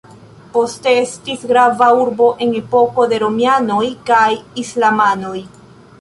Poste 0.53 0.93
estis 1.01 1.43
grava 1.51 1.89
urbo 2.05 2.29
en 2.45 2.55
epoko 2.61 3.07
de 3.13 3.19
romianoj 3.27 3.85
kaj 4.11 4.27
islamanoj. 4.63 5.37